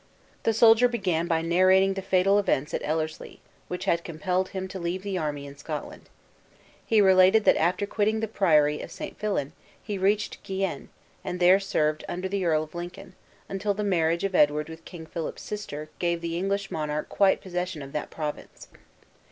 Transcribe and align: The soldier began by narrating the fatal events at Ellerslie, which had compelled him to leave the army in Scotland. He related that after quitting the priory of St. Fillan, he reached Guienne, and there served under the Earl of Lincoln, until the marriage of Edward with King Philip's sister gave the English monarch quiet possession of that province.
The 0.41 0.53
soldier 0.53 0.87
began 0.87 1.27
by 1.27 1.43
narrating 1.43 1.93
the 1.93 2.01
fatal 2.01 2.39
events 2.39 2.73
at 2.73 2.81
Ellerslie, 2.83 3.39
which 3.67 3.85
had 3.85 4.03
compelled 4.03 4.49
him 4.49 4.67
to 4.69 4.79
leave 4.79 5.03
the 5.03 5.19
army 5.19 5.45
in 5.45 5.55
Scotland. 5.59 6.09
He 6.83 7.01
related 7.01 7.45
that 7.45 7.55
after 7.57 7.85
quitting 7.85 8.19
the 8.19 8.27
priory 8.27 8.81
of 8.81 8.89
St. 8.89 9.19
Fillan, 9.19 9.51
he 9.83 9.99
reached 9.99 10.41
Guienne, 10.41 10.89
and 11.23 11.39
there 11.39 11.59
served 11.59 12.03
under 12.09 12.27
the 12.27 12.43
Earl 12.45 12.63
of 12.63 12.73
Lincoln, 12.73 13.13
until 13.47 13.75
the 13.75 13.83
marriage 13.83 14.23
of 14.23 14.33
Edward 14.33 14.69
with 14.69 14.85
King 14.85 15.05
Philip's 15.05 15.43
sister 15.43 15.91
gave 15.99 16.21
the 16.21 16.35
English 16.35 16.71
monarch 16.71 17.07
quiet 17.07 17.39
possession 17.39 17.83
of 17.83 17.91
that 17.91 18.09
province. 18.09 18.69